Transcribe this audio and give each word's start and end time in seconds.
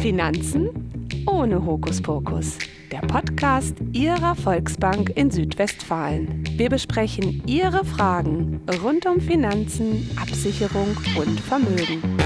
Finanzen 0.00 0.70
ohne 1.26 1.62
Hokuspokus. 1.62 2.56
Der 2.90 3.00
Podcast 3.00 3.76
Ihrer 3.92 4.34
Volksbank 4.34 5.10
in 5.14 5.30
Südwestfalen. 5.30 6.42
Wir 6.56 6.70
besprechen 6.70 7.42
Ihre 7.46 7.84
Fragen 7.84 8.62
rund 8.82 9.04
um 9.04 9.20
Finanzen, 9.20 10.10
Absicherung 10.16 10.96
und 11.16 11.38
Vermögen. 11.40 12.16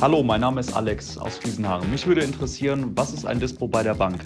Hallo, 0.00 0.24
mein 0.24 0.40
Name 0.40 0.58
ist 0.58 0.74
Alex 0.74 1.16
aus 1.16 1.38
Friesenhagen. 1.38 1.88
Mich 1.92 2.08
würde 2.08 2.22
interessieren, 2.22 2.90
was 2.96 3.12
ist 3.12 3.24
ein 3.24 3.38
Dispo 3.38 3.68
bei 3.68 3.84
der 3.84 3.94
Bank? 3.94 4.24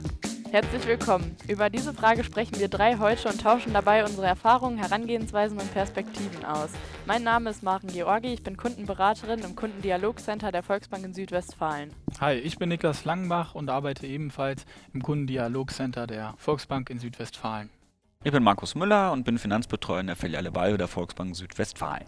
Herzlich 0.50 0.86
willkommen. 0.86 1.36
Über 1.48 1.68
diese 1.68 1.92
Frage 1.92 2.24
sprechen 2.24 2.58
wir 2.58 2.68
drei 2.68 2.98
heute 2.98 3.28
und 3.28 3.42
tauschen 3.42 3.74
dabei 3.74 4.04
unsere 4.04 4.26
Erfahrungen, 4.26 4.78
Herangehensweisen 4.78 5.58
und 5.58 5.70
Perspektiven 5.74 6.46
aus. 6.46 6.70
Mein 7.06 7.24
Name 7.24 7.50
ist 7.50 7.62
Maren 7.62 7.88
Georgi, 7.88 8.32
ich 8.32 8.42
bin 8.42 8.56
Kundenberaterin 8.56 9.40
im 9.40 9.54
Kundendialogcenter 9.54 10.50
der 10.50 10.62
Volksbank 10.62 11.04
in 11.04 11.12
Südwestfalen. 11.12 11.90
Hi, 12.23 12.34
ich 12.34 12.57
bin 12.57 12.68
Niklas 12.68 13.04
Langenbach 13.04 13.57
und 13.57 13.68
arbeite 13.68 14.07
ebenfalls 14.07 14.64
im 14.94 15.03
Kundendialogcenter 15.03 16.07
der 16.07 16.35
Volksbank 16.36 16.89
in 16.89 17.00
Südwestfalen. 17.00 17.68
Ich 18.22 18.30
bin 18.30 18.44
Markus 18.44 18.76
Müller 18.76 19.11
und 19.11 19.25
bin 19.25 19.39
Finanzbetreuer 19.39 19.99
in 19.99 20.07
der 20.07 20.14
Filiale 20.14 20.54
Value 20.54 20.79
der 20.79 20.86
Volksbank 20.86 21.35
Südwestfalen 21.35 22.07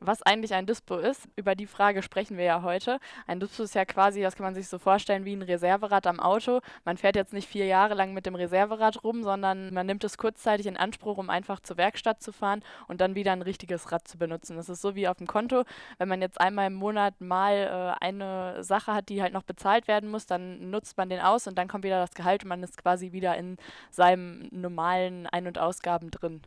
was 0.00 0.22
eigentlich 0.22 0.54
ein 0.54 0.66
Dispo 0.66 0.96
ist. 0.96 1.28
Über 1.36 1.54
die 1.54 1.66
Frage 1.66 2.02
sprechen 2.02 2.36
wir 2.36 2.44
ja 2.44 2.62
heute. 2.62 2.98
Ein 3.26 3.38
Dispo 3.38 3.62
ist 3.62 3.74
ja 3.74 3.84
quasi, 3.84 4.22
das 4.22 4.34
kann 4.34 4.44
man 4.44 4.54
sich 4.54 4.68
so 4.68 4.78
vorstellen, 4.78 5.24
wie 5.24 5.36
ein 5.36 5.42
Reserverad 5.42 6.06
am 6.06 6.20
Auto. 6.20 6.60
Man 6.84 6.96
fährt 6.96 7.16
jetzt 7.16 7.32
nicht 7.32 7.48
vier 7.48 7.66
Jahre 7.66 7.94
lang 7.94 8.14
mit 8.14 8.26
dem 8.26 8.34
Reserverad 8.34 9.04
rum, 9.04 9.22
sondern 9.22 9.72
man 9.74 9.86
nimmt 9.86 10.02
es 10.04 10.16
kurzzeitig 10.16 10.66
in 10.66 10.76
Anspruch, 10.76 11.18
um 11.18 11.28
einfach 11.28 11.60
zur 11.60 11.76
Werkstatt 11.76 12.22
zu 12.22 12.32
fahren 12.32 12.62
und 12.88 13.00
dann 13.00 13.14
wieder 13.14 13.32
ein 13.32 13.42
richtiges 13.42 13.92
Rad 13.92 14.08
zu 14.08 14.16
benutzen. 14.18 14.56
Das 14.56 14.68
ist 14.68 14.80
so 14.80 14.94
wie 14.94 15.06
auf 15.06 15.18
dem 15.18 15.26
Konto. 15.26 15.64
Wenn 15.98 16.08
man 16.08 16.22
jetzt 16.22 16.40
einmal 16.40 16.68
im 16.68 16.74
Monat 16.74 17.20
mal 17.20 17.54
äh, 18.00 18.04
eine 18.04 18.64
Sache 18.64 18.94
hat, 18.94 19.10
die 19.10 19.20
halt 19.20 19.34
noch 19.34 19.42
bezahlt 19.42 19.86
werden 19.86 20.10
muss, 20.10 20.26
dann 20.26 20.70
nutzt 20.70 20.96
man 20.96 21.10
den 21.10 21.20
aus 21.20 21.46
und 21.46 21.58
dann 21.58 21.68
kommt 21.68 21.84
wieder 21.84 22.00
das 22.00 22.14
Gehalt 22.14 22.42
und 22.44 22.48
man 22.48 22.62
ist 22.62 22.78
quasi 22.78 23.12
wieder 23.12 23.36
in 23.36 23.58
seinem 23.90 24.48
normalen 24.50 25.26
Ein- 25.26 25.46
und 25.46 25.58
Ausgaben 25.58 26.10
drin. 26.10 26.42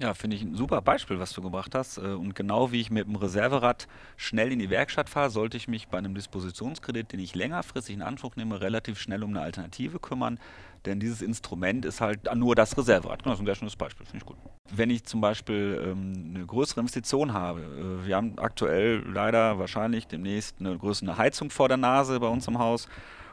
Ja, 0.00 0.14
finde 0.14 0.36
ich 0.36 0.42
ein 0.42 0.54
super 0.54 0.80
Beispiel, 0.80 1.18
was 1.18 1.32
du 1.32 1.42
gebracht 1.42 1.74
hast. 1.74 1.98
Äh, 1.98 2.02
und 2.02 2.34
genau 2.36 2.70
wie 2.70 2.80
ich 2.80 2.90
mit 2.90 3.08
dem 3.08 3.16
Reserverad 3.16 3.88
schnell 4.16 4.52
in 4.52 4.60
die 4.60 4.70
Werkstatt 4.70 5.08
fahre, 5.08 5.30
sollte 5.30 5.56
ich 5.56 5.66
mich 5.66 5.88
bei 5.88 5.98
einem 5.98 6.14
Dispositionskredit, 6.14 7.12
den 7.12 7.20
ich 7.20 7.34
längerfristig 7.34 7.96
in 7.96 8.02
Anspruch 8.02 8.36
nehme, 8.36 8.60
relativ 8.60 9.00
schnell 9.00 9.24
um 9.24 9.30
eine 9.30 9.40
Alternative 9.40 9.98
kümmern. 9.98 10.38
Denn 10.84 11.00
dieses 11.00 11.20
Instrument 11.20 11.84
ist 11.84 12.00
halt 12.00 12.32
nur 12.36 12.54
das 12.54 12.78
Reserverad. 12.78 13.26
Das 13.26 13.34
ist 13.34 13.40
ein 13.40 13.46
sehr 13.46 13.56
schönes 13.56 13.74
Beispiel, 13.74 14.06
finde 14.06 14.18
ich 14.18 14.26
gut. 14.26 14.36
Wenn 14.70 14.90
ich 14.90 15.02
zum 15.04 15.20
Beispiel 15.20 15.84
ähm, 15.84 16.32
eine 16.34 16.46
größere 16.46 16.80
Investition 16.80 17.32
habe, 17.32 17.60
äh, 17.60 18.06
wir 18.06 18.14
haben 18.14 18.38
aktuell 18.38 19.02
leider 19.04 19.58
wahrscheinlich 19.58 20.06
demnächst 20.06 20.60
eine 20.60 20.78
größere 20.78 21.18
Heizung 21.18 21.50
vor 21.50 21.66
der 21.66 21.76
Nase 21.76 22.20
bei 22.20 22.28
uns 22.28 22.46
im 22.46 22.60
Haus 22.60 22.88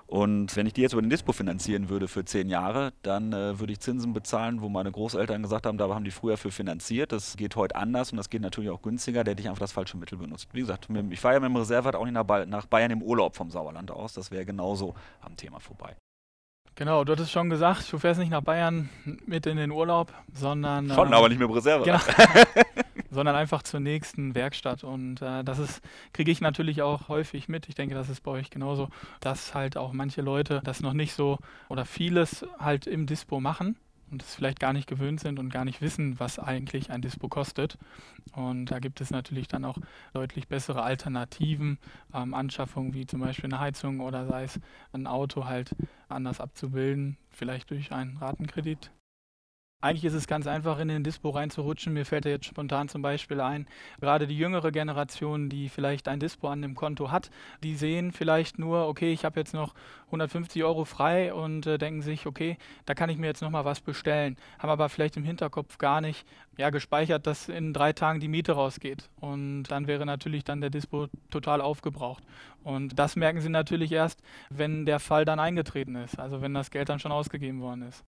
und 0.07 0.55
wenn 0.55 0.67
ich 0.67 0.73
die 0.73 0.81
jetzt 0.81 0.93
über 0.93 1.01
den 1.01 1.09
Dispo 1.09 1.31
finanzieren 1.31 1.89
würde 1.89 2.07
für 2.07 2.23
zehn 2.25 2.47
Jahre, 2.49 2.93
dann 3.01 3.33
äh, 3.33 3.59
würde 3.59 3.73
ich 3.73 3.79
Zinsen 3.79 4.13
bezahlen, 4.13 4.61
wo 4.61 4.69
meine 4.69 4.91
Großeltern 4.91 5.41
gesagt 5.41 5.65
haben, 5.65 5.79
da 5.79 5.89
haben 5.89 6.05
die 6.05 6.11
früher 6.11 6.37
für 6.37 6.51
finanziert. 6.51 7.11
Das 7.11 7.35
geht 7.37 7.55
heute 7.55 7.75
anders 7.75 8.11
und 8.11 8.17
das 8.17 8.29
geht 8.29 8.41
natürlich 8.41 8.69
auch 8.69 8.81
günstiger. 8.83 9.23
Da 9.23 9.31
hätte 9.31 9.41
ich 9.41 9.49
einfach 9.49 9.59
das 9.59 9.71
falsche 9.71 9.97
Mittel 9.97 10.19
benutzt. 10.19 10.49
Wie 10.53 10.59
gesagt, 10.59 10.87
ich 11.09 11.19
fahre 11.19 11.35
ja 11.35 11.39
mit 11.39 11.49
dem 11.49 11.55
Reservat 11.55 11.95
auch 11.95 12.05
nicht 12.05 12.13
nach 12.13 12.65
Bayern 12.67 12.91
im 12.91 13.01
Urlaub 13.01 13.35
vom 13.35 13.49
Sauerland 13.49 13.89
aus. 13.89 14.13
Das 14.13 14.29
wäre 14.29 14.45
genauso 14.45 14.93
am 15.21 15.35
Thema 15.35 15.59
vorbei. 15.59 15.95
Genau, 16.75 17.05
du 17.05 17.13
hattest 17.13 17.31
schon 17.31 17.49
gesagt, 17.49 17.91
du 17.91 17.97
fährst 17.97 18.19
nicht 18.19 18.31
nach 18.31 18.41
Bayern 18.41 18.89
mit 19.25 19.45
in 19.45 19.55
den 19.55 19.71
Urlaub, 19.71 20.13
sondern. 20.33 20.89
Schon, 20.89 21.13
äh, 21.13 21.15
aber 21.15 21.29
nicht 21.29 21.39
mit 21.39 21.47
dem 21.47 21.53
Reservat. 21.53 21.85
Genau. 21.85 21.99
sondern 23.11 23.35
einfach 23.35 23.63
zur 23.63 23.79
nächsten 23.79 24.35
Werkstatt. 24.35 24.83
Und 24.83 25.21
äh, 25.21 25.43
das 25.43 25.57
ist, 25.57 25.81
kriege 26.11 26.31
ich 26.31 26.41
natürlich 26.41 26.81
auch 26.81 27.07
häufig 27.07 27.47
mit. 27.47 27.69
Ich 27.69 27.75
denke, 27.75 27.95
das 27.95 28.09
ist 28.09 28.21
bei 28.21 28.31
euch 28.31 28.49
genauso, 28.49 28.89
dass 29.21 29.55
halt 29.55 29.77
auch 29.77 29.93
manche 29.93 30.21
Leute 30.21 30.61
das 30.65 30.81
noch 30.81 30.93
nicht 30.93 31.13
so 31.13 31.39
oder 31.69 31.85
vieles 31.85 32.45
halt 32.59 32.87
im 32.87 33.05
Dispo 33.05 33.39
machen 33.39 33.77
und 34.15 34.23
es 34.23 34.33
vielleicht 34.33 34.61
gar 34.61 34.71
nicht 34.71 34.87
gewöhnt 34.87 35.19
sind 35.19 35.39
und 35.39 35.49
gar 35.49 35.65
nicht 35.65 35.81
wissen, 35.81 36.17
was 36.21 36.39
eigentlich 36.39 36.89
ein 36.89 37.01
Dispo 37.01 37.27
kostet. 37.27 37.77
Und 38.31 38.67
da 38.67 38.79
gibt 38.79 39.01
es 39.01 39.11
natürlich 39.11 39.49
dann 39.49 39.65
auch 39.65 39.77
deutlich 40.13 40.47
bessere 40.47 40.83
Alternativen, 40.83 41.79
ähm, 42.13 42.33
Anschaffungen 42.33 42.93
wie 42.93 43.05
zum 43.05 43.19
Beispiel 43.19 43.51
eine 43.51 43.59
Heizung 43.59 43.99
oder 43.99 44.25
sei 44.25 44.45
es 44.45 44.57
ein 44.93 45.05
Auto 45.05 45.47
halt 45.47 45.75
anders 46.07 46.39
abzubilden, 46.39 47.17
vielleicht 47.29 47.71
durch 47.71 47.91
einen 47.91 48.15
Ratenkredit 48.15 48.89
eigentlich 49.85 50.05
ist 50.05 50.15
es 50.15 50.25
ganz 50.25 50.47
einfach, 50.47 50.79
in 50.79 50.87
den 50.87 51.03
Dispo 51.03 51.29
reinzurutschen. 51.29 51.93
Mir 51.93 52.05
fällt 52.05 52.25
da 52.25 52.29
jetzt 52.29 52.45
spontan 52.45 52.89
zum 52.89 53.03
Beispiel 53.03 53.39
ein, 53.39 53.67
gerade 53.99 54.25
die 54.25 54.35
jüngere 54.35 54.71
Generation, 54.71 55.47
die 55.47 55.69
vielleicht 55.69 56.07
ein 56.07 56.19
Dispo 56.19 56.47
an 56.47 56.63
dem 56.63 56.73
Konto 56.73 57.11
hat, 57.11 57.29
die 57.61 57.75
sehen 57.75 58.11
vielleicht 58.11 58.57
nur, 58.57 58.87
okay, 58.87 59.13
ich 59.13 59.25
habe 59.25 59.39
jetzt 59.39 59.53
noch 59.53 59.75
150 60.07 60.63
Euro 60.63 60.85
frei 60.85 61.31
und 61.31 61.67
äh, 61.67 61.77
denken 61.77 62.01
sich, 62.01 62.25
okay, 62.25 62.57
da 62.85 62.95
kann 62.95 63.11
ich 63.11 63.19
mir 63.19 63.27
jetzt 63.27 63.43
nochmal 63.43 63.63
was 63.63 63.79
bestellen. 63.79 64.37
Haben 64.57 64.71
aber 64.71 64.89
vielleicht 64.89 65.17
im 65.17 65.23
Hinterkopf 65.23 65.77
gar 65.77 66.01
nicht 66.01 66.25
ja, 66.57 66.71
gespeichert, 66.71 67.27
dass 67.27 67.47
in 67.47 67.71
drei 67.71 67.93
Tagen 67.93 68.19
die 68.19 68.27
Miete 68.27 68.53
rausgeht. 68.53 69.11
Und 69.19 69.65
dann 69.65 69.85
wäre 69.85 70.07
natürlich 70.07 70.43
dann 70.43 70.61
der 70.61 70.71
Dispo 70.71 71.09
total 71.29 71.61
aufgebraucht. 71.61 72.23
Und 72.63 72.97
das 72.97 73.15
merken 73.15 73.39
sie 73.39 73.49
natürlich 73.49 73.91
erst, 73.91 74.23
wenn 74.49 74.87
der 74.87 74.99
Fall 74.99 75.25
dann 75.25 75.39
eingetreten 75.39 75.95
ist, 75.95 76.19
also 76.19 76.41
wenn 76.41 76.55
das 76.55 76.71
Geld 76.71 76.89
dann 76.89 76.97
schon 76.97 77.11
ausgegeben 77.11 77.61
worden 77.61 77.83
ist. 77.83 78.03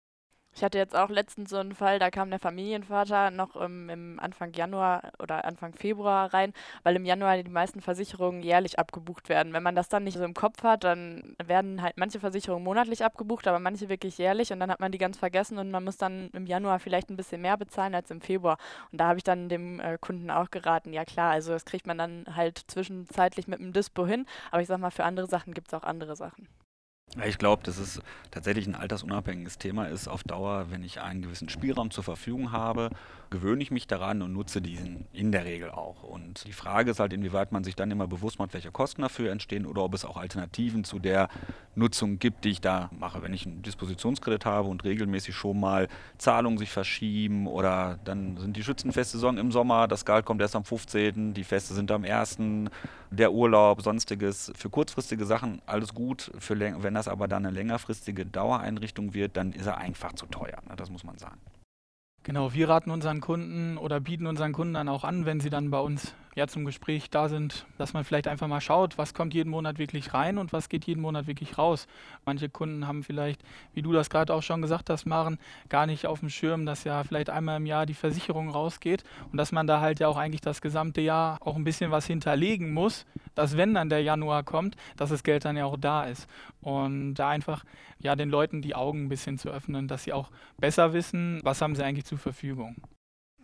Ich 0.55 0.63
hatte 0.63 0.77
jetzt 0.77 0.95
auch 0.95 1.09
letztens 1.09 1.49
so 1.49 1.57
einen 1.57 1.75
Fall, 1.75 1.99
da 1.99 2.09
kam 2.09 2.29
der 2.29 2.39
Familienvater 2.39 3.29
noch 3.29 3.57
im, 3.57 3.89
im, 3.89 4.19
Anfang 4.21 4.53
Januar 4.53 5.11
oder 5.19 5.43
Anfang 5.43 5.73
Februar 5.73 6.33
rein, 6.33 6.53
weil 6.83 6.95
im 6.95 7.03
Januar 7.03 7.43
die 7.43 7.51
meisten 7.51 7.81
Versicherungen 7.81 8.41
jährlich 8.41 8.79
abgebucht 8.79 9.27
werden. 9.27 9.51
Wenn 9.51 9.63
man 9.63 9.75
das 9.75 9.89
dann 9.89 10.05
nicht 10.05 10.17
so 10.17 10.23
im 10.23 10.33
Kopf 10.33 10.63
hat, 10.63 10.85
dann 10.85 11.35
werden 11.45 11.81
halt 11.81 11.97
manche 11.97 12.21
Versicherungen 12.21 12.63
monatlich 12.63 13.03
abgebucht, 13.03 13.49
aber 13.49 13.59
manche 13.59 13.89
wirklich 13.89 14.17
jährlich 14.17 14.53
und 14.53 14.61
dann 14.61 14.71
hat 14.71 14.79
man 14.79 14.93
die 14.93 14.97
ganz 14.97 15.17
vergessen 15.17 15.57
und 15.57 15.71
man 15.71 15.83
muss 15.83 15.97
dann 15.97 16.29
im 16.31 16.45
Januar 16.45 16.79
vielleicht 16.79 17.09
ein 17.09 17.17
bisschen 17.17 17.41
mehr 17.41 17.57
bezahlen 17.57 17.93
als 17.93 18.09
im 18.09 18.21
Februar. 18.21 18.57
Und 18.93 19.01
da 19.01 19.09
habe 19.09 19.17
ich 19.17 19.25
dann 19.25 19.49
dem 19.49 19.81
äh, 19.81 19.97
Kunden 19.99 20.31
auch 20.31 20.51
geraten, 20.51 20.93
ja 20.93 21.03
klar, 21.03 21.31
also 21.31 21.51
das 21.51 21.65
kriegt 21.65 21.85
man 21.85 21.97
dann 21.97 22.27
halt 22.33 22.59
zwischenzeitlich 22.67 23.49
mit 23.49 23.59
dem 23.59 23.73
Dispo 23.73 24.07
hin, 24.07 24.25
aber 24.51 24.61
ich 24.61 24.69
sag 24.69 24.79
mal, 24.79 24.91
für 24.91 25.03
andere 25.03 25.27
Sachen 25.27 25.53
gibt 25.53 25.67
es 25.67 25.73
auch 25.73 25.83
andere 25.83 26.15
Sachen. 26.15 26.47
Ich 27.23 27.37
glaube, 27.37 27.63
dass 27.63 27.77
es 27.77 28.01
tatsächlich 28.29 28.67
ein 28.67 28.75
altersunabhängiges 28.75 29.57
Thema 29.57 29.85
ist 29.85 30.09
auf 30.09 30.23
Dauer, 30.23 30.65
wenn 30.69 30.83
ich 30.83 30.99
einen 30.99 31.21
gewissen 31.21 31.47
Spielraum 31.47 31.89
zur 31.89 32.03
Verfügung 32.03 32.51
habe, 32.51 32.89
gewöhne 33.29 33.63
ich 33.63 33.71
mich 33.71 33.87
daran 33.87 34.21
und 34.21 34.33
nutze 34.33 34.61
diesen 34.61 35.07
in 35.13 35.31
der 35.31 35.45
Regel 35.45 35.71
auch. 35.71 36.03
Und 36.03 36.45
die 36.45 36.51
Frage 36.51 36.91
ist 36.91 36.99
halt, 36.99 37.13
inwieweit 37.13 37.53
man 37.53 37.63
sich 37.63 37.75
dann 37.75 37.89
immer 37.89 38.05
bewusst 38.05 38.37
macht, 38.37 38.53
welche 38.53 38.71
Kosten 38.71 39.01
dafür 39.01 39.31
entstehen 39.31 39.65
oder 39.65 39.81
ob 39.83 39.93
es 39.93 40.03
auch 40.03 40.17
Alternativen 40.17 40.83
zu 40.83 40.99
der 40.99 41.29
Nutzung 41.73 42.19
gibt, 42.19 42.43
die 42.43 42.49
ich 42.49 42.61
da 42.61 42.89
mache. 42.97 43.21
Wenn 43.21 43.33
ich 43.33 43.45
einen 43.45 43.61
Dispositionskredit 43.61 44.45
habe 44.45 44.67
und 44.67 44.83
regelmäßig 44.83 45.35
schon 45.35 45.59
mal 45.59 45.87
Zahlungen 46.17 46.57
sich 46.57 46.69
verschieben 46.69 47.47
oder 47.47 47.97
dann 48.03 48.37
sind 48.37 48.57
die 48.57 48.63
Schützenfestsaison 48.63 49.37
im 49.37 49.53
Sommer, 49.53 49.87
das 49.87 50.03
Gehalt 50.03 50.25
kommt 50.25 50.41
erst 50.41 50.55
am 50.55 50.65
15., 50.65 51.33
die 51.33 51.43
Feste 51.45 51.73
sind 51.73 51.91
am 51.91 52.03
1., 52.03 52.37
der 53.11 53.31
Urlaub, 53.31 53.81
sonstiges. 53.81 54.51
Für 54.55 54.69
kurzfristige 54.69 55.25
Sachen 55.25 55.61
alles 55.65 55.93
gut, 55.93 56.31
für, 56.39 56.59
wenn 56.59 56.93
das 56.93 57.07
aber 57.07 57.27
dann 57.27 57.45
eine 57.45 57.55
längerfristige 57.55 58.25
Dauereinrichtung 58.25 59.13
wird, 59.13 59.37
dann 59.37 59.53
ist 59.53 59.65
er 59.65 59.77
einfach 59.77 60.13
zu 60.13 60.25
teuer. 60.25 60.57
Ne? 60.67 60.75
Das 60.75 60.89
muss 60.89 61.03
man 61.03 61.17
sagen. 61.17 61.39
Genau, 62.23 62.53
wir 62.53 62.69
raten 62.69 62.89
unseren 62.89 63.21
Kunden 63.21 63.77
oder 63.77 63.99
bieten 63.99 64.25
unseren 64.25 64.51
Kunden 64.51 64.73
dann 64.73 64.89
auch 64.89 65.03
an, 65.03 65.25
wenn 65.25 65.39
sie 65.39 65.51
dann 65.51 65.69
bei 65.69 65.79
uns 65.79 66.15
ja, 66.35 66.47
zum 66.47 66.65
Gespräch 66.65 67.09
da 67.09 67.29
sind, 67.29 67.65
dass 67.77 67.93
man 67.93 68.03
vielleicht 68.03 68.27
einfach 68.27 68.47
mal 68.47 68.59
schaut, 68.59 68.97
was 68.97 69.13
kommt 69.13 69.33
jeden 69.33 69.49
Monat 69.49 69.79
wirklich 69.79 70.13
rein 70.13 70.37
und 70.37 70.51
was 70.51 70.67
geht 70.67 70.85
jeden 70.85 71.01
Monat 71.01 71.27
wirklich 71.27 71.57
raus. 71.57 71.87
Manche 72.25 72.49
Kunden 72.49 72.87
haben 72.87 73.03
vielleicht, 73.03 73.41
wie 73.73 73.81
du 73.81 73.93
das 73.93 74.09
gerade 74.09 74.33
auch 74.33 74.43
schon 74.43 74.61
gesagt 74.61 74.89
hast, 74.89 75.05
Maren, 75.05 75.39
gar 75.69 75.85
nicht 75.85 76.05
auf 76.07 76.19
dem 76.19 76.29
Schirm, 76.29 76.65
dass 76.65 76.83
ja 76.83 77.03
vielleicht 77.03 77.29
einmal 77.29 77.57
im 77.57 77.65
Jahr 77.65 77.85
die 77.85 77.93
Versicherung 77.93 78.49
rausgeht 78.49 79.05
und 79.31 79.37
dass 79.37 79.53
man 79.53 79.65
da 79.65 79.79
halt 79.79 80.01
ja 80.01 80.09
auch 80.09 80.17
eigentlich 80.17 80.41
das 80.41 80.61
gesamte 80.61 80.99
Jahr 80.99 81.37
auch 81.39 81.55
ein 81.55 81.63
bisschen 81.63 81.91
was 81.91 82.05
hinterlegen 82.05 82.73
muss, 82.73 83.05
dass 83.33 83.55
wenn 83.55 83.73
dann 83.73 83.89
der 83.89 84.03
Januar 84.03 84.43
kommt, 84.43 84.75
dass 84.97 85.11
das 85.11 85.23
Geld 85.23 85.45
dann 85.45 85.55
ja 85.55 85.65
auch 85.65 85.77
da 85.77 86.03
ist. 86.03 86.27
Und 86.59 87.15
da 87.15 87.29
einfach 87.29 87.63
ja 87.99 88.15
den 88.17 88.29
Leuten 88.29 88.61
die 88.61 88.75
Augen 88.75 89.05
ein 89.05 89.09
bisschen 89.09 89.37
zu 89.37 89.49
öffnen, 89.49 89.87
dass 89.87 90.03
sie 90.03 90.11
auch 90.11 90.31
besser 90.57 90.91
wissen, 90.91 91.39
was 91.43 91.61
haben 91.61 91.75
sie 91.75 91.83
eigentlich 91.83 92.05
zur 92.05 92.17
Verfügung. 92.17 92.75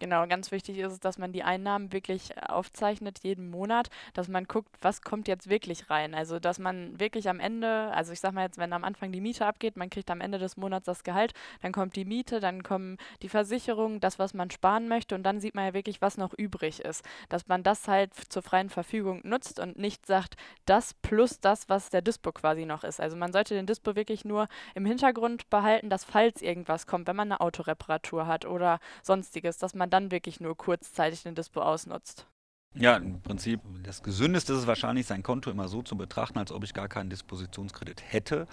Genau, 0.02 0.26
ganz 0.26 0.50
wichtig 0.50 0.80
ist 0.80 0.94
es, 0.94 1.00
dass 1.00 1.20
man 1.20 1.32
die 1.32 1.44
Einnahmen 1.44 1.94
wirklich 1.94 2.36
äh, 2.36 2.40
aufzeichnet 2.48 3.20
jeden 3.22 3.52
Monat, 3.52 3.92
dass 4.16 4.28
man 4.30 4.46
guckt, 4.46 4.76
was 4.82 5.04
kommt 5.04 5.28
jetzt 5.28 5.48
wirklich 5.48 5.92
rein. 5.92 6.16
Also, 6.16 6.40
dass 6.40 6.58
man 6.58 7.00
wirklich 7.00 7.30
am 7.30 7.40
Ende, 7.40 7.92
also 7.94 8.12
ich 8.12 8.20
sag 8.20 8.34
mal 8.34 8.42
jetzt, 8.42 8.58
wenn 8.58 8.74
am 8.74 8.84
Anfang 8.84 9.12
die 9.12 9.22
Miete 9.22 9.46
abgeht, 9.46 9.78
man 9.78 9.92
kriegt 9.92 10.10
am 10.10 10.20
Ende 10.20 10.40
des 10.40 10.58
Monats 10.58 10.88
das 10.88 11.04
Gehalt, 11.04 11.34
dann 11.62 11.72
kommt 11.72 11.96
die 11.96 12.06
Miete, 12.06 12.40
dann 12.40 12.64
kommen 12.64 12.98
die 13.22 13.30
Versicherungen, 13.30 14.00
das, 14.00 14.18
was 14.18 14.34
man 14.34 14.50
sparen 14.50 14.88
möchte 14.88 15.14
und 15.14 15.22
dann 15.22 15.40
sieht 15.40 15.54
man 15.54 15.66
ja 15.66 15.74
wirklich, 15.76 16.02
was 16.02 16.18
noch 16.18 16.34
übrig 16.34 16.80
ist. 16.80 17.06
Dass 17.30 17.48
man 17.48 17.62
das 17.62 17.88
halt 17.88 18.16
zur 18.16 18.42
freien 18.42 18.72
Verfügung 18.72 19.22
nutzt 19.24 19.60
und 19.60 19.78
nicht 19.78 20.08
sagt, 20.08 20.36
das 20.66 20.96
plus 20.96 21.40
das, 21.42 21.70
was 21.70 21.92
der 21.92 22.02
Dispo 22.02 22.32
quasi 22.32 22.66
noch 22.66 22.84
ist. 22.84 23.00
Also 23.00 23.16
man 23.18 23.32
sollte 23.34 23.54
den 23.54 23.68
Dispo 23.68 23.96
wirklich 23.96 24.26
nur 24.26 24.48
im 24.74 24.88
Hintergrund 24.88 25.48
behalten, 25.52 25.92
dass 25.92 26.06
falls 26.06 26.42
irgendwas 26.42 26.88
kommt, 26.88 27.06
wenn 27.06 27.16
man 27.16 27.32
eine 27.32 27.42
Autoreparatur 27.42 28.26
hat 28.26 28.46
oder 28.46 28.80
sonstiges, 29.04 29.60
dass 29.60 29.76
man 29.76 29.91
dann 29.92 30.12
wirklich 30.12 30.40
nur 30.40 30.58
kurzzeitig 30.58 31.24
den 31.24 31.36
Dispo 31.36 31.62
ausnutzt. 31.62 32.26
Ja, 32.74 32.96
im 32.96 33.22
Prinzip, 33.22 33.60
das 33.84 34.02
Gesündeste 34.02 34.54
ist 34.54 34.60
es 34.60 34.68
wahrscheinlich, 34.68 35.06
sein 35.06 35.24
Konto 35.24 35.52
immer 35.52 35.68
so 35.68 35.82
zu 35.82 35.98
betrachten, 35.98 36.40
als 36.40 36.54
ob 36.54 36.64
ich 36.64 36.74
gar 36.74 36.88
keinen 36.88 37.10
Dispositionskredit 37.10 38.02
hätte. 38.02 38.48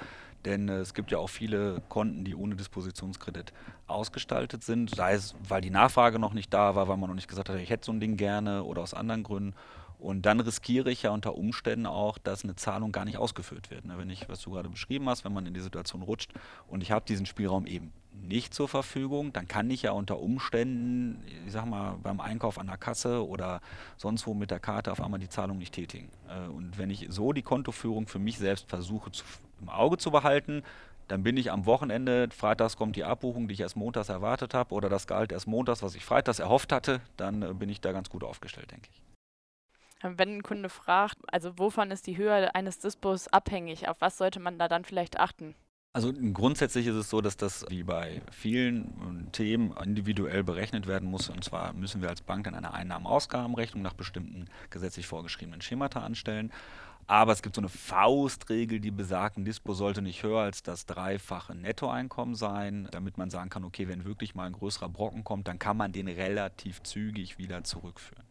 Denn 0.45 0.69
äh, 0.69 0.79
es 0.79 0.93
gibt 0.93 1.13
ja 1.13 1.19
auch 1.19 1.29
viele 1.29 1.83
Konten, 1.89 2.25
die 2.25 2.35
ohne 2.35 2.57
Dispositionskredit 2.57 3.53
ausgestaltet 3.87 4.65
sind. 4.65 4.95
Sei 4.95 5.15
es, 5.15 5.37
weil 5.49 5.61
die 5.61 5.71
Nachfrage 5.71 6.19
noch 6.19 6.33
nicht 6.33 6.53
da 6.53 6.75
war, 6.75 6.89
weil 6.89 6.97
man 6.97 7.09
noch 7.09 7.15
nicht 7.15 7.29
gesagt 7.29 7.49
hat, 7.49 7.57
ich 7.59 7.71
hätte 7.71 7.87
so 7.87 7.93
ein 7.93 8.01
Ding 8.01 8.17
gerne 8.17 8.65
oder 8.65 8.83
aus 8.83 8.93
anderen 8.93 9.23
Gründen. 9.23 9.55
Und 9.99 10.27
dann 10.27 10.41
riskiere 10.41 10.91
ich 10.91 11.03
ja 11.03 11.11
unter 11.11 11.35
Umständen 11.35 11.87
auch, 11.87 12.19
dass 12.19 12.45
eine 12.45 12.55
Zahlung 12.55 12.93
gar 12.93 13.05
nicht 13.05 13.19
ausgeführt 13.19 13.71
wird. 13.71 13.85
Ne? 13.85 13.99
Wenn 13.99 14.11
ich, 14.11 14.29
was 14.29 14.41
du 14.41 14.51
gerade 14.51 14.69
beschrieben 14.69 15.09
hast, 15.09 15.25
wenn 15.25 15.33
man 15.33 15.47
in 15.47 15.55
die 15.55 15.61
Situation 15.61 16.03
rutscht 16.03 16.33
und 16.69 16.83
ich 16.83 16.93
habe 16.93 17.05
diesen 17.05 17.27
Spielraum 17.27 17.67
eben 17.67 17.93
nicht 18.13 18.55
zur 18.55 18.69
Verfügung, 18.69 19.33
dann 19.33 19.49
kann 19.49 19.71
ich 19.71 19.83
ja 19.83 19.93
unter 19.93 20.19
Umständen, 20.21 21.23
ich 21.47 21.53
sag 21.53 21.67
mal, 21.67 21.97
beim 22.03 22.21
Einkauf 22.21 22.59
an 22.59 22.67
der 22.67 22.77
Kasse 22.77 23.27
oder 23.27 23.61
sonst 23.97 24.27
wo 24.27 24.35
mit 24.35 24.51
der 24.51 24.61
Karte 24.61 24.93
auf 24.93 25.01
einmal 25.01 25.21
die 25.21 25.29
Zahlung 25.29 25.59
nicht 25.59 25.75
tätigen. 25.75 26.11
Äh, 26.29 26.49
und 26.49 26.79
wenn 26.79 26.91
ich 26.91 27.07
so 27.11 27.33
die 27.33 27.43
Kontoführung 27.43 28.07
für 28.07 28.19
mich 28.19 28.39
selbst 28.39 28.69
versuche 28.69 29.11
zu, 29.11 29.25
im 29.61 29.69
Auge 29.69 29.99
zu 29.99 30.11
behalten, 30.11 30.63
dann 31.09 31.23
bin 31.23 31.37
ich 31.37 31.51
am 31.51 31.67
Wochenende, 31.67 32.29
freitags 32.31 32.77
kommt 32.77 32.95
die 32.95 33.05
Abbuchung, 33.05 33.49
die 33.49 33.55
ich 33.55 33.61
erst 33.61 33.77
montags 33.77 34.11
erwartet 34.11 34.55
habe, 34.55 34.75
oder 34.75 34.89
das 34.89 35.07
Gehalt 35.07 35.33
erst 35.33 35.47
montags, 35.47 35.83
was 35.83 35.95
ich 35.95 36.05
freitags 36.05 36.39
erhofft 36.39 36.71
hatte, 36.71 37.01
dann 37.17 37.43
äh, 37.43 37.55
bin 37.55 37.69
ich 37.69 37.81
da 37.81 37.93
ganz 37.93 38.11
gut 38.11 38.23
aufgestellt, 38.23 38.71
denke 38.71 38.89
ich. 38.93 39.03
Wenn 40.03 40.39
ein 40.39 40.43
Kunde 40.43 40.69
fragt, 40.69 41.19
also 41.27 41.59
wovon 41.59 41.91
ist 41.91 42.07
die 42.07 42.17
Höhe 42.17 42.55
eines 42.55 42.79
Dispos 42.79 43.29
abhängig, 43.29 43.89
auf 43.89 44.01
was 44.01 44.17
sollte 44.17 44.39
man 44.39 44.59
da 44.59 44.69
dann 44.69 44.85
vielleicht 44.85 45.19
achten? 45.19 45.55
Also 45.95 46.13
grundsätzlich 46.13 46.87
ist 46.87 46.95
es 46.95 47.11
so, 47.11 47.21
dass 47.21 47.37
das 47.37 47.65
wie 47.71 47.83
bei 47.83 48.23
vielen 48.31 49.27
äh, 49.27 49.31
Themen 49.33 49.75
individuell 49.83 50.45
berechnet 50.45 50.87
werden 50.87 51.11
muss. 51.11 51.29
Und 51.29 51.43
zwar 51.43 51.73
müssen 51.73 52.03
wir 52.03 52.09
als 52.09 52.21
Bank 52.21 52.45
dann 52.45 52.55
eine 52.55 52.73
Einnahmen-Ausgabenrechnung 52.73 53.83
nach 53.83 53.95
bestimmten 53.95 54.45
gesetzlich 54.71 55.07
vorgeschriebenen 55.07 55.61
Schemata 55.61 56.01
anstellen. 56.01 56.53
Aber 57.09 57.33
es 57.33 57.41
gibt 57.41 57.55
so 57.55 57.63
eine 57.63 57.71
Faustregel, 57.71 58.81
die 58.81 58.91
besagt, 58.91 59.39
ein 59.39 59.45
Dispo 59.47 59.73
sollte 59.73 60.03
nicht 60.03 60.23
höher 60.23 60.43
als 60.43 60.63
das 60.63 60.85
dreifache 60.85 61.55
Nettoeinkommen 61.55 62.35
sein, 62.35 62.87
damit 62.93 63.17
man 63.17 63.31
sagen 63.31 63.49
kann, 63.49 63.65
okay, 63.65 63.89
wenn 63.89 64.05
wirklich 64.05 64.35
mal 64.35 64.45
ein 64.45 64.53
größerer 64.53 64.91
Brocken 64.91 65.25
kommt, 65.25 65.49
dann 65.49 65.59
kann 65.59 65.79
man 65.79 65.91
den 65.91 66.07
relativ 66.07 66.83
zügig 66.83 67.39
wieder 67.39 67.65
zurückführen. 67.65 68.28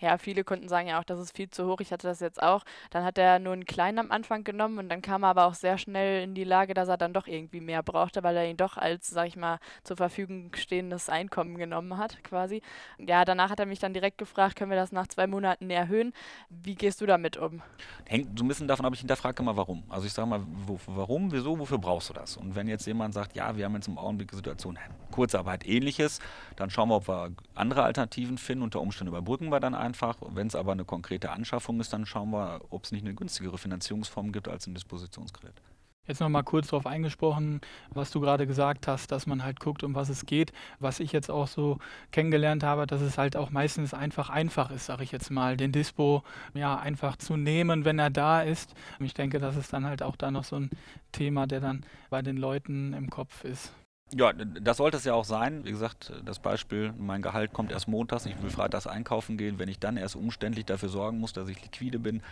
Ja, 0.00 0.16
viele 0.18 0.44
Kunden 0.44 0.68
sagen 0.68 0.88
ja 0.88 0.98
auch, 0.98 1.04
das 1.04 1.20
ist 1.20 1.36
viel 1.36 1.50
zu 1.50 1.66
hoch. 1.66 1.80
Ich 1.80 1.92
hatte 1.92 2.06
das 2.06 2.20
jetzt 2.20 2.42
auch. 2.42 2.64
Dann 2.90 3.04
hat 3.04 3.18
er 3.18 3.38
nur 3.38 3.52
einen 3.52 3.66
kleinen 3.66 3.98
am 3.98 4.10
Anfang 4.10 4.44
genommen 4.44 4.78
und 4.78 4.88
dann 4.88 5.02
kam 5.02 5.24
er 5.24 5.30
aber 5.30 5.44
auch 5.44 5.54
sehr 5.54 5.76
schnell 5.78 6.22
in 6.22 6.34
die 6.34 6.44
Lage, 6.44 6.74
dass 6.74 6.88
er 6.88 6.96
dann 6.96 7.12
doch 7.12 7.26
irgendwie 7.26 7.60
mehr 7.60 7.82
brauchte, 7.82 8.22
weil 8.22 8.36
er 8.36 8.48
ihn 8.48 8.56
doch 8.56 8.76
als, 8.76 9.08
sag 9.08 9.28
ich 9.28 9.36
mal, 9.36 9.58
zur 9.84 9.96
Verfügung 9.96 10.52
stehendes 10.54 11.08
Einkommen 11.08 11.58
genommen 11.58 11.98
hat, 11.98 12.22
quasi. 12.24 12.62
Ja, 12.98 13.24
danach 13.24 13.50
hat 13.50 13.60
er 13.60 13.66
mich 13.66 13.78
dann 13.78 13.92
direkt 13.92 14.18
gefragt, 14.18 14.56
können 14.56 14.70
wir 14.70 14.78
das 14.78 14.92
nach 14.92 15.06
zwei 15.06 15.26
Monaten 15.26 15.68
erhöhen? 15.70 16.12
Wie 16.48 16.74
gehst 16.74 17.00
du 17.00 17.06
damit 17.06 17.36
um? 17.36 17.62
Hängt 18.06 18.38
so 18.38 18.44
ein 18.44 18.48
bisschen 18.48 18.68
davon 18.68 18.86
ab, 18.86 18.94
ich 18.94 19.00
hinterfrage 19.00 19.42
immer, 19.42 19.56
warum. 19.56 19.84
Also 19.88 20.06
ich 20.06 20.12
sage 20.12 20.28
mal, 20.28 20.40
wo, 20.66 20.78
warum, 20.86 21.30
wieso, 21.32 21.58
wofür 21.58 21.78
brauchst 21.78 22.08
du 22.08 22.14
das? 22.14 22.36
Und 22.36 22.54
wenn 22.54 22.68
jetzt 22.68 22.86
jemand 22.86 23.14
sagt, 23.14 23.36
ja, 23.36 23.56
wir 23.56 23.66
haben 23.66 23.74
jetzt 23.74 23.88
im 23.88 23.98
Augenblick 23.98 24.32
Situation 24.32 24.78
Kurzarbeit 25.10 25.66
ähnliches, 25.66 26.20
dann 26.56 26.70
schauen 26.70 26.88
wir, 26.88 26.96
ob 26.96 27.08
wir 27.08 27.32
andere 27.54 27.82
Alternativen 27.82 28.38
finden. 28.38 28.62
Unter 28.62 28.80
Umständen 28.80 29.12
überbrücken 29.12 29.50
wir 29.50 29.60
dann 29.60 29.74
einfach. 29.90 30.16
Wenn 30.20 30.46
es 30.46 30.54
aber 30.54 30.72
eine 30.72 30.84
konkrete 30.84 31.30
Anschaffung 31.30 31.80
ist, 31.80 31.92
dann 31.92 32.06
schauen 32.06 32.30
wir, 32.30 32.60
ob 32.70 32.84
es 32.84 32.92
nicht 32.92 33.04
eine 33.04 33.14
günstigere 33.14 33.58
Finanzierungsform 33.58 34.30
gibt 34.30 34.48
als 34.48 34.66
ein 34.66 34.74
Dispositionskredit. 34.74 35.60
Jetzt 36.06 36.20
nochmal 36.20 36.44
kurz 36.44 36.68
darauf 36.68 36.86
eingesprochen, 36.86 37.60
was 37.90 38.10
du 38.10 38.20
gerade 38.20 38.46
gesagt 38.46 38.86
hast, 38.88 39.12
dass 39.12 39.26
man 39.26 39.44
halt 39.44 39.60
guckt, 39.60 39.82
um 39.84 39.94
was 39.94 40.08
es 40.08 40.26
geht. 40.26 40.52
Was 40.78 40.98
ich 40.98 41.12
jetzt 41.12 41.30
auch 41.30 41.46
so 41.46 41.78
kennengelernt 42.10 42.62
habe, 42.62 42.86
dass 42.86 43.00
es 43.00 43.18
halt 43.18 43.36
auch 43.36 43.50
meistens 43.50 43.92
einfach 43.94 44.30
einfach 44.30 44.70
ist, 44.70 44.86
sage 44.86 45.02
ich 45.04 45.12
jetzt 45.12 45.30
mal, 45.30 45.56
den 45.56 45.72
Dispo 45.72 46.22
ja 46.54 46.76
einfach 46.76 47.16
zu 47.16 47.36
nehmen, 47.36 47.84
wenn 47.84 47.98
er 47.98 48.10
da 48.10 48.42
ist. 48.42 48.74
Ich 49.00 49.14
denke, 49.14 49.40
das 49.40 49.56
ist 49.56 49.72
dann 49.72 49.86
halt 49.86 50.02
auch 50.02 50.16
da 50.16 50.30
noch 50.30 50.44
so 50.44 50.56
ein 50.56 50.70
Thema, 51.12 51.46
der 51.46 51.60
dann 51.60 51.84
bei 52.10 52.22
den 52.22 52.36
Leuten 52.36 52.92
im 52.92 53.10
Kopf 53.10 53.44
ist. 53.44 53.72
Ja, 54.12 54.32
das 54.32 54.78
sollte 54.78 54.96
es 54.96 55.04
ja 55.04 55.14
auch 55.14 55.24
sein. 55.24 55.64
Wie 55.64 55.70
gesagt, 55.70 56.12
das 56.24 56.40
Beispiel, 56.40 56.92
mein 56.98 57.22
Gehalt 57.22 57.52
kommt 57.52 57.70
erst 57.70 57.86
montags, 57.86 58.26
ich 58.26 58.42
will 58.42 58.50
freitags 58.50 58.86
einkaufen 58.86 59.36
gehen. 59.36 59.58
Wenn 59.58 59.68
ich 59.68 59.78
dann 59.78 59.96
erst 59.96 60.16
umständlich 60.16 60.66
dafür 60.66 60.88
sorgen 60.88 61.18
muss, 61.18 61.32
dass 61.32 61.48
ich 61.48 61.62
liquide 61.62 61.98
bin, 61.98 62.22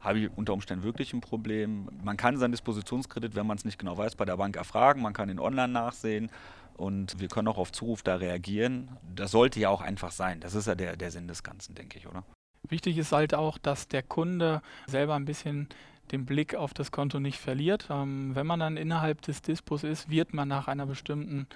habe 0.00 0.20
ich 0.20 0.30
unter 0.36 0.52
Umständen 0.54 0.84
wirklich 0.84 1.12
ein 1.12 1.20
Problem. 1.20 1.88
Man 2.02 2.16
kann 2.16 2.38
seinen 2.38 2.52
Dispositionskredit, 2.52 3.34
wenn 3.34 3.46
man 3.46 3.58
es 3.58 3.64
nicht 3.64 3.78
genau 3.78 3.98
weiß, 3.98 4.14
bei 4.16 4.24
der 4.24 4.36
Bank 4.36 4.56
erfragen, 4.56 5.02
man 5.02 5.12
kann 5.12 5.28
ihn 5.28 5.38
online 5.38 5.72
nachsehen 5.72 6.30
und 6.76 7.18
wir 7.20 7.28
können 7.28 7.48
auch 7.48 7.58
auf 7.58 7.72
Zuruf 7.72 8.02
da 8.02 8.16
reagieren. 8.16 8.88
Das 9.14 9.30
sollte 9.30 9.60
ja 9.60 9.68
auch 9.68 9.80
einfach 9.80 10.12
sein. 10.12 10.40
Das 10.40 10.54
ist 10.54 10.66
ja 10.66 10.74
der, 10.74 10.96
der 10.96 11.10
Sinn 11.10 11.28
des 11.28 11.42
Ganzen, 11.42 11.74
denke 11.74 11.98
ich, 11.98 12.06
oder? 12.06 12.24
Wichtig 12.68 12.98
ist 12.98 13.12
halt 13.12 13.34
auch, 13.34 13.58
dass 13.58 13.88
der 13.88 14.02
Kunde 14.02 14.60
selber 14.86 15.14
ein 15.14 15.24
bisschen 15.24 15.68
den 16.12 16.26
Blick 16.26 16.54
auf 16.54 16.74
das 16.74 16.90
Konto 16.90 17.20
nicht 17.20 17.38
verliert. 17.38 17.88
Ähm, 17.90 18.34
wenn 18.34 18.46
man 18.46 18.60
dann 18.60 18.76
innerhalb 18.76 19.22
des 19.22 19.42
Dispos 19.42 19.84
ist, 19.84 20.10
wird 20.10 20.34
man 20.34 20.48
nach 20.48 20.68
einer 20.68 20.86
bestimmten 20.86 21.46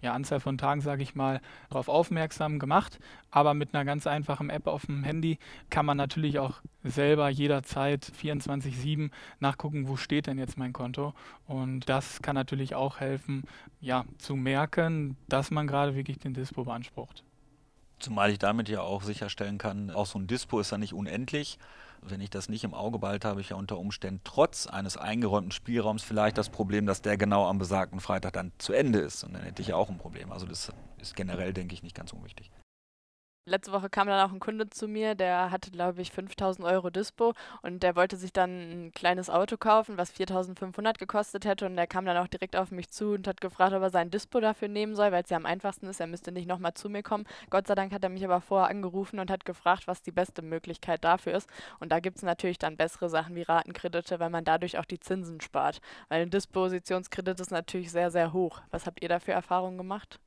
ja, 0.00 0.12
Anzahl 0.12 0.40
von 0.40 0.58
Tagen, 0.58 0.80
sage 0.80 1.02
ich 1.02 1.14
mal, 1.14 1.40
darauf 1.70 1.88
aufmerksam 1.88 2.58
gemacht. 2.58 2.98
Aber 3.30 3.54
mit 3.54 3.74
einer 3.74 3.84
ganz 3.84 4.06
einfachen 4.06 4.50
App 4.50 4.66
auf 4.66 4.86
dem 4.86 5.02
Handy 5.04 5.38
kann 5.70 5.86
man 5.86 5.96
natürlich 5.96 6.38
auch 6.38 6.60
selber 6.84 7.28
jederzeit 7.28 8.04
24-7 8.04 9.10
nachgucken, 9.40 9.88
wo 9.88 9.96
steht 9.96 10.26
denn 10.26 10.38
jetzt 10.38 10.56
mein 10.56 10.72
Konto. 10.72 11.14
Und 11.46 11.88
das 11.88 12.22
kann 12.22 12.34
natürlich 12.34 12.74
auch 12.74 13.00
helfen, 13.00 13.44
ja, 13.80 14.04
zu 14.18 14.36
merken, 14.36 15.16
dass 15.28 15.50
man 15.50 15.66
gerade 15.66 15.94
wirklich 15.94 16.18
den 16.18 16.34
Dispo 16.34 16.64
beansprucht. 16.64 17.24
Zumal 17.98 18.30
ich 18.30 18.38
damit 18.38 18.68
ja 18.68 18.80
auch 18.82 19.02
sicherstellen 19.02 19.58
kann, 19.58 19.90
auch 19.90 20.06
so 20.06 20.20
ein 20.20 20.28
Dispo 20.28 20.60
ist 20.60 20.70
ja 20.70 20.78
nicht 20.78 20.94
unendlich. 20.94 21.58
Wenn 22.02 22.20
ich 22.20 22.30
das 22.30 22.48
nicht 22.48 22.64
im 22.64 22.74
Auge 22.74 22.98
behalte, 22.98 23.28
habe 23.28 23.40
ich 23.40 23.50
ja 23.50 23.56
unter 23.56 23.78
Umständen 23.78 24.20
trotz 24.24 24.66
eines 24.66 24.96
eingeräumten 24.96 25.52
Spielraums 25.52 26.02
vielleicht 26.02 26.38
das 26.38 26.48
Problem, 26.48 26.86
dass 26.86 27.02
der 27.02 27.16
genau 27.16 27.46
am 27.46 27.58
besagten 27.58 28.00
Freitag 28.00 28.32
dann 28.34 28.52
zu 28.58 28.72
Ende 28.72 29.00
ist. 29.00 29.24
Und 29.24 29.34
dann 29.34 29.42
hätte 29.42 29.62
ich 29.62 29.68
ja 29.68 29.76
auch 29.76 29.88
ein 29.88 29.98
Problem. 29.98 30.32
Also 30.32 30.46
das 30.46 30.72
ist 31.00 31.16
generell, 31.16 31.52
denke 31.52 31.74
ich, 31.74 31.82
nicht 31.82 31.96
ganz 31.96 32.12
unwichtig. 32.12 32.50
Letzte 33.48 33.72
Woche 33.72 33.88
kam 33.88 34.08
dann 34.08 34.28
auch 34.28 34.32
ein 34.32 34.40
Kunde 34.40 34.68
zu 34.68 34.88
mir, 34.88 35.14
der 35.14 35.50
hatte, 35.50 35.70
glaube 35.70 36.02
ich, 36.02 36.12
5000 36.12 36.66
Euro 36.66 36.90
Dispo 36.90 37.32
und 37.62 37.82
der 37.82 37.96
wollte 37.96 38.18
sich 38.18 38.30
dann 38.30 38.50
ein 38.50 38.92
kleines 38.92 39.30
Auto 39.30 39.56
kaufen, 39.56 39.96
was 39.96 40.10
4500 40.10 40.98
gekostet 40.98 41.46
hätte 41.46 41.64
und 41.64 41.74
der 41.74 41.86
kam 41.86 42.04
dann 42.04 42.18
auch 42.18 42.28
direkt 42.28 42.56
auf 42.56 42.70
mich 42.70 42.90
zu 42.90 43.12
und 43.12 43.26
hat 43.26 43.40
gefragt, 43.40 43.72
ob 43.72 43.82
er 43.82 43.88
sein 43.88 44.10
Dispo 44.10 44.40
dafür 44.40 44.68
nehmen 44.68 44.94
soll, 44.94 45.12
weil 45.12 45.22
es 45.22 45.30
ja 45.30 45.38
am 45.38 45.46
einfachsten 45.46 45.86
ist, 45.86 45.98
er 45.98 46.06
müsste 46.06 46.30
nicht 46.30 46.46
nochmal 46.46 46.74
zu 46.74 46.90
mir 46.90 47.02
kommen. 47.02 47.24
Gott 47.48 47.66
sei 47.66 47.74
Dank 47.74 47.92
hat 47.92 48.02
er 48.02 48.10
mich 48.10 48.24
aber 48.24 48.42
vorher 48.42 48.68
angerufen 48.68 49.18
und 49.18 49.30
hat 49.30 49.46
gefragt, 49.46 49.86
was 49.86 50.02
die 50.02 50.12
beste 50.12 50.42
Möglichkeit 50.42 51.02
dafür 51.02 51.32
ist 51.34 51.48
und 51.80 51.90
da 51.90 52.00
gibt 52.00 52.18
es 52.18 52.22
natürlich 52.22 52.58
dann 52.58 52.76
bessere 52.76 53.08
Sachen 53.08 53.34
wie 53.34 53.42
Ratenkredite, 53.42 54.20
weil 54.20 54.30
man 54.30 54.44
dadurch 54.44 54.78
auch 54.78 54.84
die 54.84 55.00
Zinsen 55.00 55.40
spart, 55.40 55.80
weil 56.10 56.20
ein 56.20 56.30
Dispositionskredit 56.30 57.40
ist 57.40 57.50
natürlich 57.50 57.90
sehr, 57.90 58.10
sehr 58.10 58.34
hoch. 58.34 58.60
Was 58.70 58.84
habt 58.84 59.02
ihr 59.02 59.08
da 59.08 59.20
für 59.20 59.32
Erfahrungen 59.32 59.78
gemacht? 59.78 60.20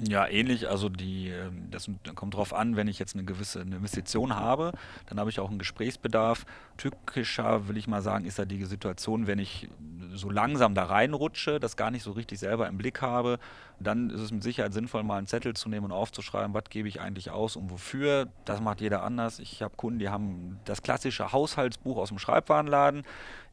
Ja, 0.00 0.26
ähnlich. 0.26 0.68
Also 0.68 0.88
die, 0.88 1.28
ähm, 1.28 1.68
das 1.70 1.88
kommt 2.14 2.34
darauf 2.34 2.54
an, 2.54 2.76
wenn 2.76 2.88
ich 2.88 2.98
jetzt 2.98 3.14
eine 3.14 3.24
gewisse 3.24 3.60
Investition 3.60 4.34
habe, 4.34 4.72
dann 5.06 5.20
habe 5.20 5.30
ich 5.30 5.38
auch 5.38 5.50
einen 5.50 5.58
Gesprächsbedarf. 5.58 6.46
Tückischer, 6.76 7.68
will 7.68 7.76
ich 7.76 7.86
mal 7.86 8.02
sagen, 8.02 8.24
ist 8.24 8.38
da 8.38 8.44
die 8.44 8.64
Situation, 8.64 9.26
wenn 9.26 9.38
ich 9.38 9.68
so 10.14 10.30
langsam 10.30 10.74
da 10.74 10.84
reinrutsche, 10.84 11.60
das 11.60 11.76
gar 11.76 11.90
nicht 11.90 12.02
so 12.02 12.12
richtig 12.12 12.38
selber 12.38 12.68
im 12.68 12.78
Blick 12.78 13.02
habe, 13.02 13.38
dann 13.80 14.10
ist 14.10 14.20
es 14.20 14.32
mit 14.32 14.42
Sicherheit 14.42 14.72
sinnvoll, 14.72 15.02
mal 15.02 15.18
einen 15.18 15.26
Zettel 15.26 15.54
zu 15.54 15.68
nehmen 15.68 15.86
und 15.86 15.92
aufzuschreiben, 15.92 16.54
was 16.54 16.64
gebe 16.70 16.88
ich 16.88 17.00
eigentlich 17.00 17.30
aus 17.30 17.56
und 17.56 17.70
wofür. 17.70 18.28
Das 18.44 18.60
macht 18.60 18.80
jeder 18.80 19.02
anders. 19.02 19.38
Ich 19.38 19.62
habe 19.62 19.76
Kunden, 19.76 19.98
die 19.98 20.08
haben 20.08 20.58
das 20.64 20.82
klassische 20.82 21.32
Haushaltsbuch 21.32 21.96
aus 21.96 22.08
dem 22.08 22.18
Schreibwarenladen. 22.18 23.02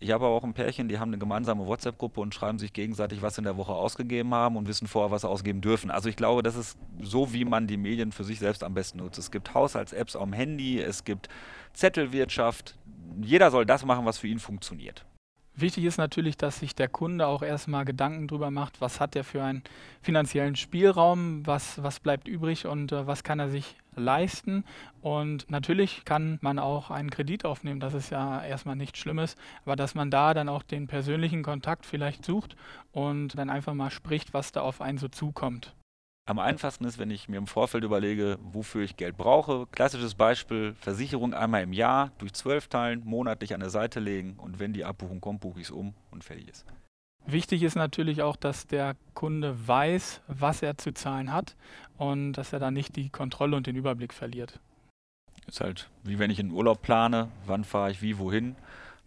Ich 0.02 0.12
habe 0.12 0.26
aber 0.26 0.34
auch 0.34 0.46
ein 0.46 0.54
Pärchen, 0.54 0.88
die 0.88 0.98
haben 0.98 1.10
eine 1.10 1.18
gemeinsame 1.18 1.68
WhatsApp-Gruppe 1.68 2.22
und 2.22 2.34
schreiben 2.34 2.58
sich 2.58 2.72
gegenseitig, 2.72 3.22
was 3.22 3.36
sie 3.36 3.42
in 3.42 3.46
der 3.46 3.58
Woche 3.58 3.74
ausgegeben 3.74 4.34
haben 4.34 4.56
und 4.56 4.68
wissen 4.68 4.88
vorher, 4.88 5.12
was 5.12 5.22
sie 5.22 5.30
ausgeben 5.30 5.60
dürfen. 5.60 5.92
Also 5.92 6.08
ich 6.08 6.16
glaube, 6.16 6.42
das 6.42 6.56
ist 6.56 6.78
so, 7.02 7.34
wie 7.34 7.44
man 7.44 7.68
die 7.68 7.76
Medien 7.76 8.14
für 8.14 8.24
sich 8.24 8.40
selbst 8.40 8.64
am 8.64 8.74
besten 8.74 9.00
nutzt. 9.00 9.20
Es 9.20 9.30
gibt 9.30 9.54
Haushalts-Apps 9.54 10.16
am 10.16 10.32
Handy, 10.32 10.80
es 10.80 11.04
gibt 11.04 11.28
Zettelwirtschaft. 11.74 12.78
Jeder 13.22 13.52
soll 13.52 13.66
das 13.66 13.84
machen, 13.84 14.06
was 14.06 14.18
für 14.18 14.28
ihn 14.28 14.40
funktioniert. 14.40 15.06
Wichtig 15.56 15.84
ist 15.84 15.98
natürlich, 15.98 16.38
dass 16.38 16.60
sich 16.60 16.74
der 16.74 16.88
Kunde 16.88 17.28
auch 17.28 17.42
erstmal 17.42 17.84
Gedanken 17.84 18.30
darüber 18.30 18.50
macht, 18.50 18.80
was 18.80 19.02
hat 19.02 19.18
er 19.18 19.26
für 19.26 19.44
einen 19.44 19.64
finanziellen 20.02 20.56
Spielraum, 20.56 21.46
was, 21.46 21.84
was 21.84 22.00
bleibt 22.00 22.30
übrig 22.30 22.66
und 22.66 22.94
äh, 22.94 23.06
was 23.06 23.24
kann 23.24 23.40
er 23.40 23.50
sich 23.50 23.76
leisten. 24.00 24.64
Und 25.02 25.50
natürlich 25.50 26.06
kann 26.06 26.40
man 26.42 26.60
auch 26.60 26.92
einen 26.92 27.10
Kredit 27.10 27.46
aufnehmen, 27.46 27.80
das 27.80 27.94
ist 27.94 28.10
ja 28.10 28.44
erstmal 28.44 28.76
nichts 28.76 29.00
Schlimmes, 29.00 29.36
aber 29.66 29.76
dass 29.76 29.96
man 29.96 30.12
da 30.12 30.34
dann 30.34 30.50
auch 30.50 30.64
den 30.64 30.88
persönlichen 30.88 31.44
Kontakt 31.44 31.86
vielleicht 31.86 32.26
sucht 32.26 32.56
und 32.92 33.38
dann 33.38 33.50
einfach 33.50 33.74
mal 33.74 33.92
spricht, 33.92 34.34
was 34.34 34.52
da 34.52 34.62
auf 34.62 34.82
einen 34.82 34.98
so 34.98 35.08
zukommt. 35.08 35.76
Am 36.30 36.38
einfachsten 36.38 36.86
ist, 36.86 37.00
wenn 37.00 37.10
ich 37.10 37.28
mir 37.28 37.38
im 37.38 37.48
Vorfeld 37.48 37.84
überlege, 37.84 38.38
wofür 38.44 38.84
ich 38.84 38.98
Geld 38.98 39.18
brauche. 39.18 39.66
Klassisches 39.72 40.14
Beispiel, 40.14 40.76
Versicherung 40.80 41.34
einmal 41.34 41.64
im 41.64 41.74
Jahr 41.74 42.12
durch 42.20 42.34
zwölf 42.34 42.68
Teilen 42.68 43.02
monatlich 43.04 43.56
an 43.56 43.62
der 43.62 43.72
Seite 43.72 44.00
legen 44.00 44.36
und 44.38 44.60
wenn 44.60 44.72
die 44.72 44.86
Abbuchung 44.86 45.22
kommt, 45.22 45.42
buche 45.42 45.60
ich 45.60 45.66
es 45.66 45.72
um 45.72 45.96
und 46.12 46.24
fertig 46.24 46.48
ist. 46.48 46.68
Wichtig 47.32 47.62
ist 47.62 47.76
natürlich 47.76 48.24
auch, 48.24 48.36
dass 48.36 48.66
der 48.66 48.96
Kunde 49.14 49.56
weiß, 49.68 50.22
was 50.28 50.64
er 50.64 50.80
zu 50.80 50.94
zahlen 50.94 51.32
hat 51.32 51.56
und 51.98 52.34
dass 52.34 52.54
er 52.54 52.60
da 52.60 52.72
nicht 52.72 52.96
die 52.96 53.10
Kontrolle 53.10 53.56
und 53.56 53.68
den 53.68 53.76
Überblick 53.76 54.16
verliert. 54.16 54.60
Ist 55.46 55.62
halt 55.62 55.90
wie 56.04 56.18
wenn 56.18 56.32
ich 56.32 56.40
einen 56.40 56.52
Urlaub 56.52 56.82
plane, 56.82 57.30
wann 57.46 57.64
fahre 57.64 57.92
ich 57.92 58.02
wie, 58.02 58.18
wohin, 58.18 58.56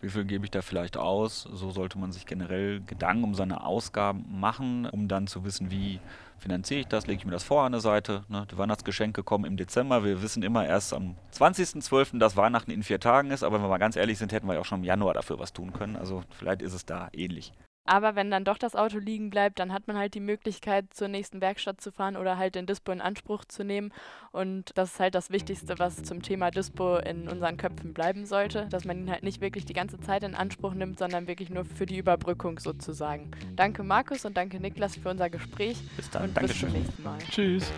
wie 0.01 0.09
viel 0.09 0.25
gebe 0.25 0.45
ich 0.45 0.53
da 0.53 0.63
vielleicht 0.63 0.97
aus. 0.97 1.49
So 1.53 1.73
sollte 1.73 1.99
man 1.99 2.13
sich 2.13 2.25
generell 2.25 2.81
Gedanken 2.83 3.25
um 3.25 3.35
seine 3.35 3.65
Ausgaben 3.65 4.25
machen, 4.39 4.87
um 4.87 5.09
dann 5.09 5.27
zu 5.27 5.45
wissen, 5.45 5.73
wie 5.73 5.99
finanziere 6.39 6.81
ich 6.81 6.87
das, 6.87 7.09
lege 7.09 7.19
ich 7.19 7.25
mir 7.25 7.33
das 7.33 7.43
vor 7.43 7.65
an 7.65 7.73
der 7.73 7.81
Seite. 7.81 8.23
Ne? 8.29 8.47
Die 8.53 8.59
Weihnachtsgeschenke 8.59 9.25
kommen 9.25 9.47
im 9.47 9.57
Dezember. 9.57 10.05
Wir 10.05 10.23
wissen 10.23 10.45
immer 10.45 10.65
erst 10.65 10.95
am 10.95 11.17
20.12., 11.35 12.19
dass 12.19 12.37
Weihnachten 12.37 12.71
in 12.71 12.85
vier 12.85 13.01
Tagen 13.01 13.33
ist, 13.33 13.43
aber 13.43 13.57
wenn 13.57 13.65
wir 13.65 13.69
mal 13.69 13.79
ganz 13.79 13.97
ehrlich 13.97 14.19
sind, 14.19 14.33
hätten 14.33 14.47
wir 14.47 14.55
ja 14.55 14.61
auch 14.61 14.65
schon 14.65 14.81
im 14.81 14.85
Januar 14.85 15.15
dafür 15.15 15.41
was 15.41 15.53
tun 15.53 15.73
können. 15.73 15.97
Also 15.97 16.23
vielleicht 16.31 16.63
ist 16.63 16.75
es 16.75 16.87
da 16.87 17.09
ähnlich. 17.13 17.53
Aber 17.85 18.15
wenn 18.15 18.31
dann 18.31 18.45
doch 18.45 18.59
das 18.59 18.77
Auto 18.77 18.99
liegen 18.99 19.31
bleibt, 19.31 19.59
dann 19.59 19.73
hat 19.73 19.89
man 19.89 19.97
halt 19.97 20.15
die 20.15 20.21
Möglichkeit, 20.21 20.87
zur 20.95 21.09
nächsten 21.09 21.41
Werkstatt 21.41 21.81
zu 21.81 21.91
fahren 21.91 22.17
oder 22.17 22.39
halt 22.39 22.55
den 22.55 22.67
Dispo 22.67 22.93
in 22.93 23.01
Anspruch 23.01 23.45
zu 23.45 23.65
nehmen. 23.65 23.93
Und 24.31 24.71
das 24.77 24.93
ist 24.93 25.01
halt 25.01 25.15
das 25.15 25.31
Wichtigste, 25.31 25.79
was 25.79 26.03
zum 26.03 26.23
Thema 26.23 26.51
Dispo 26.51 26.97
in 26.99 27.29
unseren 27.29 27.57
Köpfen 27.57 27.93
bleiben 27.93 28.25
sollte, 28.25 28.67
dass 28.71 28.85
man 28.85 28.99
ihn 28.99 29.11
halt 29.11 29.23
nicht 29.23 29.41
wirklich 29.41 29.65
die 29.65 29.73
ganze 29.73 29.99
Zeit 30.01 30.23
in 30.23 30.35
Anspruch 30.35 30.75
nimmt, 30.75 30.99
sondern 30.99 31.27
wirklich 31.27 31.51
nur 31.51 31.65
für 31.65 31.87
die 31.87 31.99
Überbrückung 31.99 32.59
sozusagen. 32.61 33.31
Danke 33.57 33.83
Markus 33.83 34.25
und 34.25 34.37
danke 34.37 34.61
Niklas 34.61 34.97
für 34.97 35.11
unser 35.11 35.29
Gespräch. 35.29 35.79
Bis 35.97 36.09
dann. 36.11 36.25
Und 36.25 36.37
Dankeschön. 36.37 36.73
bis 36.73 36.75
zum 36.75 36.83
nächsten 36.83 37.03
Mal. 37.03 37.19
Tschüss. 37.31 37.73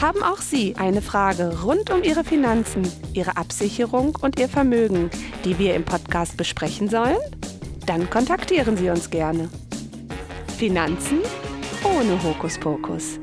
Haben 0.00 0.22
auch 0.22 0.40
Sie 0.40 0.74
eine 0.76 1.02
Frage 1.02 1.60
rund 1.62 1.90
um 1.90 2.02
Ihre 2.02 2.24
Finanzen, 2.24 2.90
Ihre 3.12 3.36
Absicherung 3.36 4.16
und 4.22 4.40
Ihr 4.40 4.48
Vermögen, 4.48 5.10
die 5.44 5.58
wir 5.58 5.74
im 5.74 5.84
Podcast 5.84 6.38
besprechen 6.38 6.88
sollen? 6.88 7.18
Dann 7.84 8.08
kontaktieren 8.08 8.78
Sie 8.78 8.88
uns 8.88 9.10
gerne. 9.10 9.50
Finanzen 10.56 11.18
ohne 11.84 12.22
Hokuspokus. 12.22 13.20